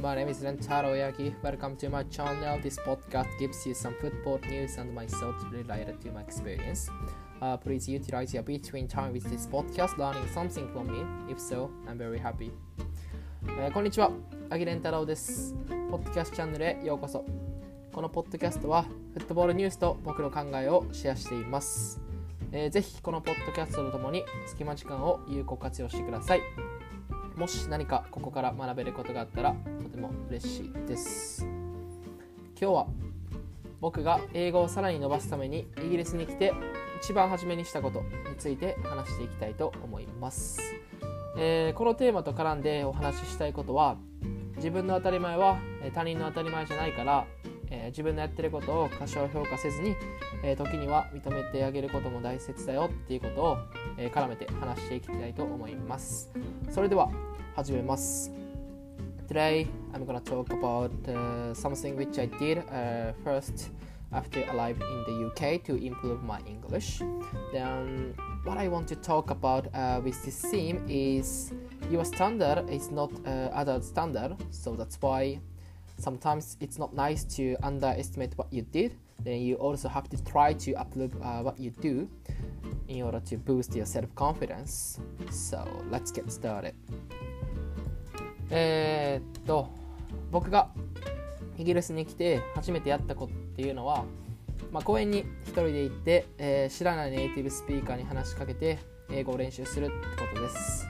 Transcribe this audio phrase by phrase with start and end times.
[0.00, 1.34] my name is Rentaro Yaki.
[1.42, 2.58] Welcome to my channel.
[2.62, 6.88] This podcast gives you some football news and my thoughts related to my experience.
[7.42, 11.04] Uh, please utilize your between time with this podcast, learning something from me.
[11.30, 12.50] If so, I'm very happy.
[13.58, 14.10] えーこんにちは、
[14.48, 15.54] アギレン太郎です。
[15.90, 17.24] ポッドキャストチャンネルへようこそ。
[17.92, 22.00] このポッドキャストは、フットボールニュースと僕の考えをシェアしています。
[22.52, 26.40] えーぜひ、このポッドキャストとともに、隙間時間を有効活用してください。
[27.36, 29.56] もし何かここから学べることがあったら、
[30.00, 31.46] も嬉しいです。
[32.60, 32.86] 今日は、
[33.80, 36.52] 僕が英語をさらに伸ばすためにイギリスに来て
[37.02, 40.60] 一番初めにしたことについて話していきたいと思います。
[41.38, 43.96] えーこのテーマと絡んでお話ししたいことは
[44.56, 45.58] 自分の当たり前は
[45.94, 47.26] 他人の当たり前じゃないから、
[47.70, 49.94] えー自分のやってることを過小評価せずに、
[50.44, 53.56] えー時には認めてあげることも大切だよっていうことを、
[53.96, 56.30] え絡めて話していきたいと思います
[56.70, 57.10] それでは
[57.56, 58.30] 始めます
[59.30, 63.70] Today I'm gonna talk about uh, something which I did uh, first
[64.12, 67.00] after I arrived in the UK to improve my English.
[67.52, 71.52] Then what I want to talk about uh, with this theme is
[71.92, 75.38] your standard is not uh, adult standard, so that's why
[75.96, 78.96] sometimes it's not nice to underestimate what you did.
[79.22, 82.10] Then you also have to try to improve uh, what you do
[82.88, 84.98] in order to boost your self confidence.
[85.30, 86.74] So let's get started.
[88.50, 89.68] えーっと
[90.30, 90.68] 僕が
[91.58, 94.04] イギリスに来て初めてやったことっていうのは、
[94.72, 98.78] まあ、公園に一人で行って、えー知らないネイティブスピーカーに話しかけて
[99.10, 100.86] 英語を練習するってことです、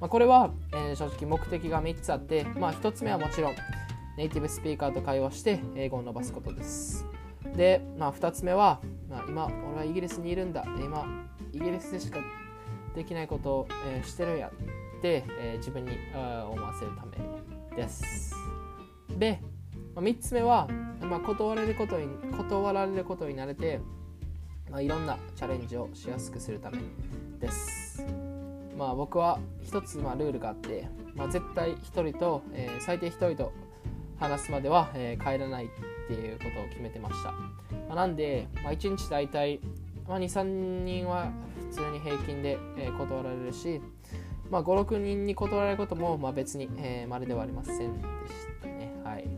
[0.00, 3.54] まあ、これは、えー正直目的が3つあって、まあ、1つ目はもちろん
[4.16, 7.06] ネイティブスピーカーと会話して英語を伸ばすことです。
[7.56, 10.64] で、まあ、2つ目は、まあ、今俺はイギリスにいるんだ。
[10.82, 11.06] 今
[11.52, 12.18] イギリスでしか
[12.94, 14.50] できないことを、えーしてるんや、
[15.08, 18.34] えー自分に思わせるためです。
[19.18, 19.40] で、
[19.94, 20.68] まあ、3つ目は、
[21.00, 22.06] まあ、断られることに
[22.36, 23.80] 断られることに慣れて、
[24.70, 26.78] まあ、いろんなチャレンジをしやすくするため
[27.38, 28.04] です。
[28.76, 33.52] まあ僕は一つ、まあ、ルールがあって、まあ、絶対一人と、えー最低一人と
[34.18, 35.68] 話すまでは、えー帰らないっ
[36.08, 37.44] ていうことを決めてました、ま
[37.90, 39.60] あなんで、まあ、1日大体、
[40.08, 40.42] まあ、23
[40.84, 41.30] 人は
[41.70, 43.82] 普通に平均で、えー断られるし、
[44.50, 48.06] まあ、56人に断られることも、まあ、別に、えー、稀ではありませんでし
[48.60, 48.92] たね。
[49.04, 49.28] はい。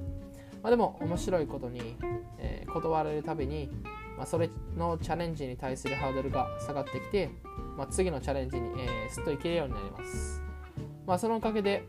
[0.62, 1.96] まあ、でも面白いことに、
[2.38, 3.68] えー断られるたびに、
[4.16, 7.30] まあ、それのチャレンジに対するハードルが下がってきて、
[7.76, 10.42] まあ、次のチャレンジに、えーすっといけるようになります、
[11.06, 11.84] まあ、そのおかげで、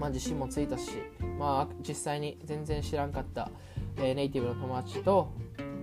[0.00, 0.90] まあ、自信もついたし、
[1.38, 3.52] まあ、実際に全然知らんかった、
[3.98, 5.32] えーネイティブの友達と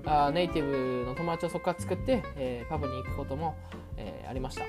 [0.05, 3.55] あネイティブの友達をそこから作って、えーパブに行くことも、
[3.95, 4.63] えーありました。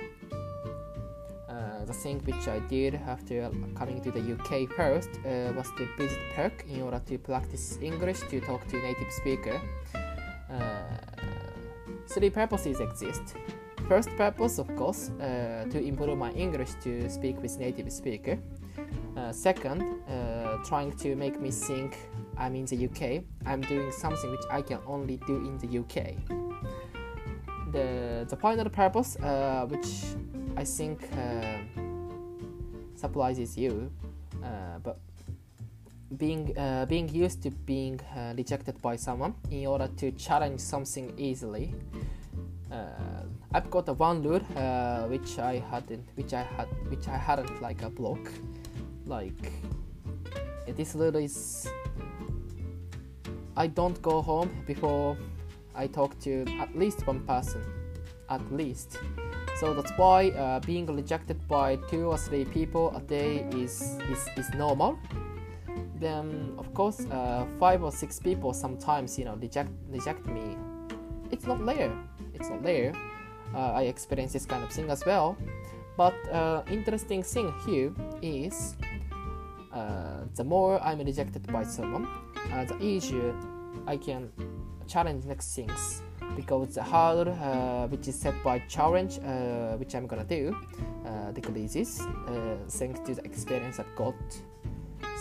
[1.82, 5.86] Uh, the thing which I did after coming to the UK first uh, was to
[5.96, 9.60] visit Perk in order to practice English to talk to native speaker.
[10.50, 10.82] Uh,
[12.08, 13.36] three purposes exist.
[13.88, 18.38] First purpose, of course, uh, to improve my English to speak with native speaker.
[19.30, 19.82] Second,
[20.64, 21.96] trying to make me think
[22.36, 23.24] I'm in the UK.
[23.46, 26.16] I'm doing something which I can only do in the UK.
[27.72, 29.16] The the final purpose,
[29.68, 29.90] which
[30.56, 31.58] I think uh,
[32.94, 33.90] surprises you,
[34.42, 34.98] uh, but
[36.16, 38.00] being uh, being used to being
[38.36, 41.74] rejected by someone in order to challenge something easily.
[43.54, 47.60] I've got a one rule uh, which I hadn't, which I had, which I hadn't
[47.60, 48.32] like a block.
[49.04, 49.52] Like
[50.66, 51.68] this rule is,
[53.54, 55.18] I don't go home before
[55.74, 57.62] I talk to at least one person,
[58.30, 58.96] at least.
[59.62, 64.26] So that's why uh, being rejected by two or three people a day is is,
[64.36, 64.98] is normal.
[66.00, 70.58] Then of course uh, five or six people sometimes you know reject reject me.
[71.30, 71.94] It's not rare.
[72.34, 72.92] It's not rare.
[73.54, 75.36] Uh, I experience this kind of thing as well.
[75.96, 78.74] But uh, interesting thing here is
[79.72, 82.08] uh, the more I'm rejected by someone,
[82.50, 83.32] uh, the easier
[83.86, 84.32] I can
[84.88, 86.02] challenge next things
[86.36, 90.56] because the hurdle uh, which is set by challenge uh, which I'm gonna do
[91.06, 94.14] uh, decreases uh, thanks to the experience I've got.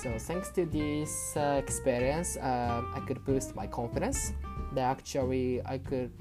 [0.02, 4.34] So thanks to this uh, experience, um, I could boost my confidence.
[4.74, 6.12] That actually I could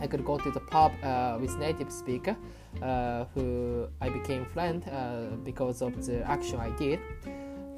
[0.00, 2.36] I could go to the pub uh, with native speaker
[2.82, 7.00] uh, who I became friend uh, because of the action I did.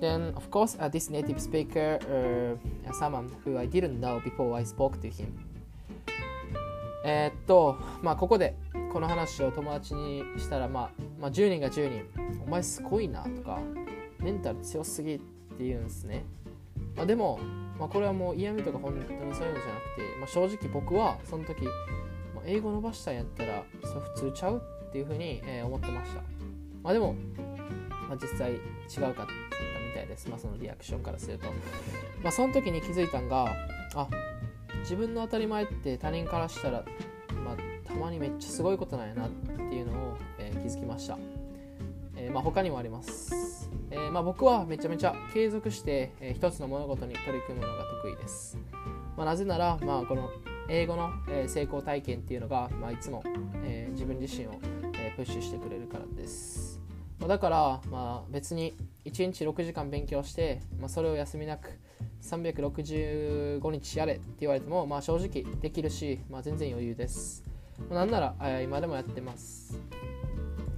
[0.00, 4.64] Then of course uh, this native speaker, uh, someone who I didn't know before I
[4.64, 5.45] spoke to him.
[7.08, 8.56] えーっとまあここで
[8.92, 12.04] この話を友達にしたら、まあ、まあ10人が10人
[12.44, 13.60] 「お前すごいな」とか
[14.18, 15.18] 「メンタル強すぎ」っ
[15.56, 16.24] ていうんですね、
[16.96, 17.38] まあ、でも、
[17.78, 19.62] まあ、これはもう嫌味とか本当にそういうのじゃなくて、
[20.18, 21.70] まあ、正直僕はその時、ま
[22.40, 26.22] あ、英語伸ばしたんやったらそれ普通ちゃうっていうふうに、えー、思ってました、
[26.82, 27.14] まあ、でも、
[28.08, 29.32] まあ、実際違うかった
[29.86, 31.46] みたいです、まあ、そのリアクションからすると、
[32.22, 33.46] まあ、その時に気づいたんが
[33.94, 34.08] あ
[34.86, 36.84] 自分の当たり前って他人からしたら、
[37.44, 41.18] まあ、たまにめっちゃすごいことなんやなっていうのを、えー、気づきました、
[42.16, 48.56] えー、まあ、他にもあります、えー、まあ、僕はめちゃめちゃ継続して、え一つの物事に取り組むのが得意です、
[49.16, 50.30] まあ、なぜなら、まあ、この
[50.68, 53.24] 英語の、え成功体験っていうのが、まあ、いつも、
[53.64, 54.52] え自分自身を、
[54.94, 56.55] えプッシュしてくれるからです。
[57.18, 61.70] まだから、まあ、別に1日6時間勉強して、まあ、それを休みなく
[62.22, 67.44] 365日やれって言われても、まあ、正直できるし、まあ、全然余裕です。
[67.88, 69.78] まあ、なんなら、え今でもやってます。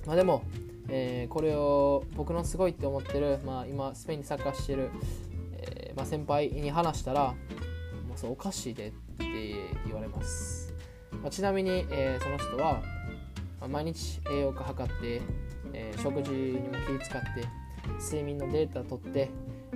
[0.06, 0.42] まあ、でも、
[0.88, 4.90] えー、これを僕のすごいって思ってる、まあ、今スペインにサッカーしてる、
[5.52, 7.34] えー、まあ、先輩に話したら、
[8.08, 9.24] もうそうおかしいでって
[9.86, 10.72] 言われます。
[11.22, 12.82] まあ、ちなみに、えー、その人は、
[13.60, 15.20] まあ、毎日栄養価測って、
[15.72, 17.68] え食事にも気遣って
[18.00, 19.30] 睡眠のデータ取って、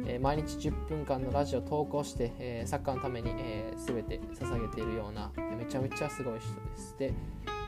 [0.06, 6.96] えー、毎日10分間のラジオ投稿して、えー、サッカーのために、えー、全て捧げているようなめちゃめちゃすごい人です。
[6.98, 7.14] で、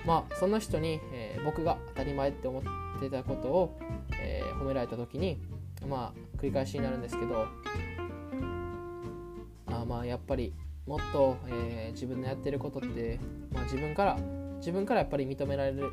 [0.07, 3.79] まあ、その人に、えー、僕が当たり前って思ってたことを、
[4.21, 5.41] えー、褒められた時に、
[5.89, 7.47] まあ、繰り返しになるんですけど、
[9.67, 10.53] あまあ、やっぱり
[10.87, 13.19] もっと、えー、自分のやってることって、
[13.53, 14.19] まあ、自分から
[14.59, 15.93] 自分からやっぱり認められる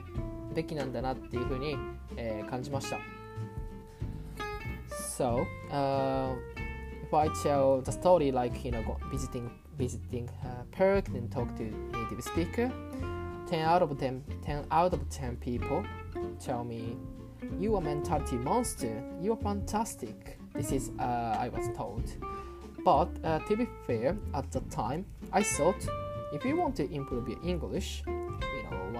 [0.54, 1.76] べきなんだなっていうふうに、
[2.16, 2.98] えー、感じました。
[5.16, 6.36] So, uh,
[7.02, 11.64] if I tell the story like you know visiting visiting a park and talk to
[11.64, 12.70] native speaker,
[13.48, 15.84] ten out of 10, 10 out of ten people
[16.38, 16.96] tell me
[17.58, 19.02] you are mentality monster.
[19.20, 20.38] You are fantastic.
[20.54, 22.04] This is uh, I was told.
[22.84, 25.86] But uh, to be fair, at the time I thought
[26.32, 28.49] if you want to improve your English, you know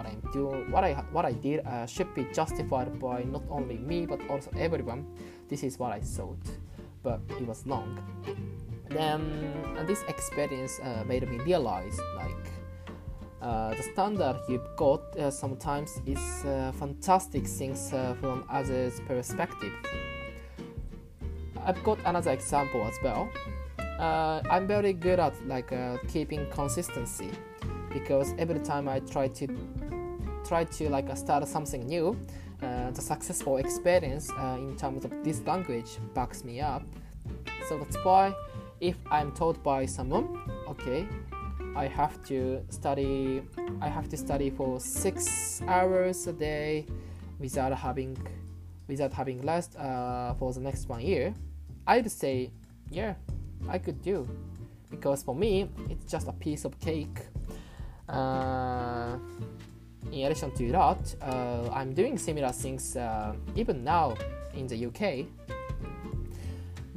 [0.02, 3.78] what I'm doing, what I what I did uh, should be justified by not only
[3.78, 5.06] me but also everyone.
[5.48, 6.46] This is what I thought,
[7.04, 8.00] but it was wrong.
[8.90, 9.22] Then
[9.78, 12.46] uh, this experience uh, made me realize like
[13.42, 19.74] uh, the standard you've got uh, sometimes is uh, fantastic things uh, from others' perspective.
[21.64, 23.30] I've got another example as well.
[24.50, 25.72] I'm very good at like
[26.08, 27.30] keeping consistency
[27.94, 29.48] because every time I try to
[30.52, 32.08] try to like start something new,
[32.62, 36.84] uh, the successful experience uh, in terms of this language backs me up.
[37.70, 38.36] So that's why
[38.82, 40.28] if I'm told by someone,
[40.68, 41.08] okay,
[41.74, 43.42] I have to study
[43.80, 46.86] I have to study for six hours a day
[47.40, 48.18] without having
[48.90, 51.34] without having rest uh, for the next one year,
[51.88, 52.52] I'd say,
[52.90, 53.14] yeah,
[53.70, 54.28] I could do.
[54.90, 57.20] Because for me, it's just a piece of cake.
[58.10, 59.16] Uh,
[60.12, 64.16] in addition to that, uh, I'm doing similar things uh, even now
[64.54, 65.26] in the UK.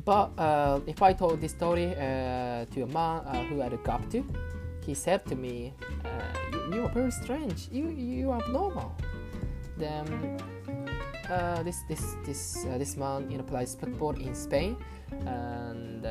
[0.04, 3.88] But uh, if I told this story uh, to a man uh, who I look
[3.88, 4.24] up to,
[4.84, 5.72] he said to me,
[6.04, 6.08] uh,
[6.52, 7.68] you, you, are very strange.
[7.72, 8.94] You you are abnormal."
[9.78, 10.04] Then
[11.64, 14.76] this this this this man you know, plays football in Spain,
[15.26, 16.04] and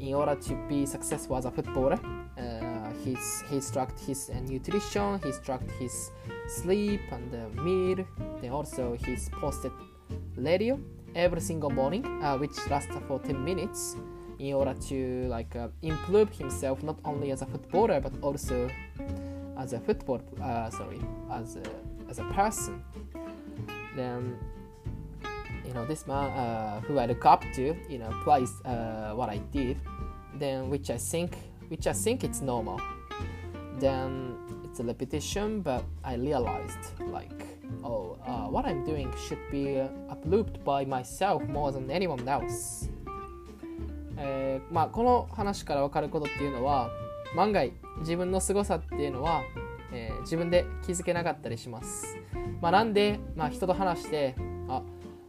[0.00, 1.98] in order to be successful as a footballer,
[3.08, 6.10] he's he tracked his uh, nutrition he tracked his
[6.46, 8.04] sleep and uh, meal
[8.40, 9.72] then also he's posted
[10.36, 10.78] radio
[11.14, 13.96] every single morning uh, which lasts for 10 minutes
[14.38, 18.70] in order to like uh, improve himself not only as a footballer but also
[19.58, 21.00] as a football uh, sorry
[21.32, 21.62] as a,
[22.08, 22.82] as a person
[23.96, 24.36] then
[25.66, 28.52] you know this man uh, who I look up to you know plays
[29.14, 29.76] what I did
[30.34, 31.36] then which I think
[31.68, 32.80] which I think it's normal.
[33.80, 36.78] Then it's a repetition, but I realized
[37.12, 37.30] like,
[37.84, 42.90] oh, uh, what I'm doing should be approved by myself more than anyone else.
[44.20, 46.90] えー、まあこの話から分かることっていうのは
[47.36, 49.42] 万が一自分の凄さっていうのは、
[49.92, 52.16] えー、自分で気づけなかったりします。
[52.60, 54.34] まあ、なんで、まあ、人と話して
[54.68, 54.82] あ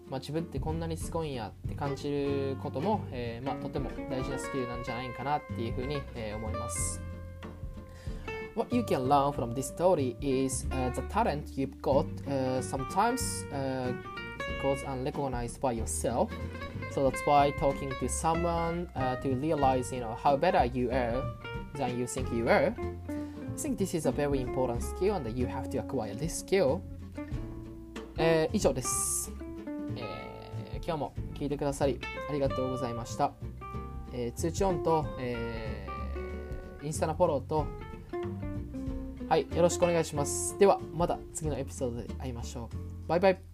[0.10, 7.02] まあ、自分ってこんなにすごいんやって感じることも、えー、まあ、とても大事なスキルなんじゃないかなっていうふうに、えー、思います。
[8.60, 13.94] What you can learn from this story is、uh, the talent you've got、uh, sometimes、uh,
[14.62, 16.30] goes unrecognized by yourself.
[16.92, 21.24] So that's why talking to someone uh, to realize you know how better you are
[21.76, 22.76] than you think you are.
[22.76, 26.82] I think this is a very important skill and you have to acquire this skill.
[28.18, 29.32] えー、以上です。
[29.96, 32.00] えー今日も聞いてくださり
[32.30, 33.32] ありがとうございました。
[34.12, 37.66] えー、通知オンと、えー、インスタのフォローと
[39.30, 40.58] はいよろしくお願いします。
[40.58, 43.08] ではまた次のエピソードで会いましょう。
[43.08, 43.49] バイバイ。